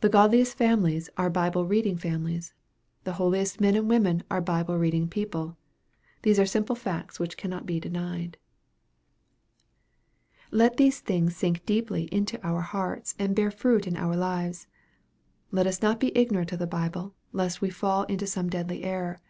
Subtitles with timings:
[0.00, 2.54] The godliest families are Bible reading families.
[3.04, 5.58] The holiest men and women are Bible reading people.
[6.22, 8.38] These are simple facts which cannot be denied.
[10.50, 14.68] Let these things sink deeply into our hearts, and bear fruit in our lives.
[15.50, 19.20] Let us not be ignorant of the Bible, lest we fall into some deadly error.